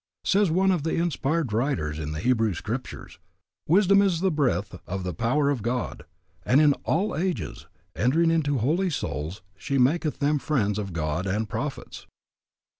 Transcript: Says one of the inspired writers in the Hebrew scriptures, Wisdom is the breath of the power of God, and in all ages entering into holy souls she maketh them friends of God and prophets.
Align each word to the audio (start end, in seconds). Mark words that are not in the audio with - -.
Says 0.23 0.49
one 0.49 0.71
of 0.71 0.81
the 0.81 0.95
inspired 0.95 1.53
writers 1.53 1.99
in 1.99 2.11
the 2.11 2.19
Hebrew 2.21 2.55
scriptures, 2.55 3.19
Wisdom 3.67 4.01
is 4.01 4.19
the 4.19 4.31
breath 4.31 4.79
of 4.87 5.03
the 5.03 5.13
power 5.13 5.51
of 5.51 5.61
God, 5.61 6.05
and 6.43 6.59
in 6.59 6.73
all 6.85 7.15
ages 7.15 7.67
entering 7.95 8.31
into 8.31 8.57
holy 8.57 8.89
souls 8.89 9.43
she 9.55 9.77
maketh 9.77 10.17
them 10.17 10.39
friends 10.39 10.79
of 10.79 10.91
God 10.91 11.27
and 11.27 11.47
prophets. 11.47 12.07